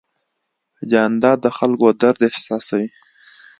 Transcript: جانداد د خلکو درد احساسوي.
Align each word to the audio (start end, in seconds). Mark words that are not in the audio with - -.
جانداد 0.91 1.37
د 1.43 1.47
خلکو 1.57 1.87
درد 2.01 2.19
احساسوي. 2.29 2.89